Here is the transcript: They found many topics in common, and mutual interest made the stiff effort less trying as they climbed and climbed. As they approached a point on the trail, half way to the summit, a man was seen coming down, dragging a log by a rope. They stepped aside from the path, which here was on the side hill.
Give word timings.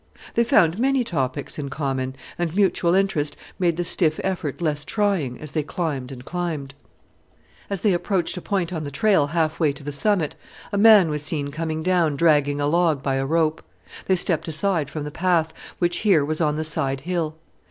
They 0.33 0.43
found 0.43 0.79
many 0.79 1.03
topics 1.03 1.59
in 1.59 1.69
common, 1.69 2.15
and 2.39 2.55
mutual 2.55 2.95
interest 2.95 3.37
made 3.59 3.77
the 3.77 3.85
stiff 3.85 4.19
effort 4.23 4.59
less 4.59 4.83
trying 4.83 5.39
as 5.39 5.51
they 5.51 5.61
climbed 5.61 6.11
and 6.11 6.25
climbed. 6.25 6.73
As 7.69 7.81
they 7.81 7.93
approached 7.93 8.35
a 8.35 8.41
point 8.41 8.73
on 8.73 8.81
the 8.81 8.89
trail, 8.89 9.27
half 9.27 9.59
way 9.59 9.71
to 9.73 9.83
the 9.83 9.91
summit, 9.91 10.35
a 10.71 10.77
man 10.79 11.11
was 11.11 11.21
seen 11.21 11.51
coming 11.51 11.83
down, 11.83 12.15
dragging 12.15 12.59
a 12.59 12.65
log 12.65 13.03
by 13.03 13.17
a 13.17 13.27
rope. 13.27 13.61
They 14.07 14.15
stepped 14.15 14.47
aside 14.47 14.89
from 14.89 15.03
the 15.03 15.11
path, 15.11 15.53
which 15.77 15.97
here 15.97 16.25
was 16.25 16.41
on 16.41 16.55
the 16.55 16.63
side 16.63 17.01
hill. 17.01 17.35